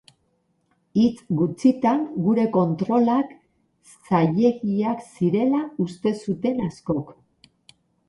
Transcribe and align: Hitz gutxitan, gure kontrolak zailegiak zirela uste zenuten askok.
Hitz 1.01 1.27
gutxitan, 1.41 2.01
gure 2.29 2.47
kontrolak 2.57 3.37
zailegiak 3.99 5.07
zirela 5.13 5.63
uste 5.89 6.19
zenuten 6.19 6.69
askok. 6.73 7.19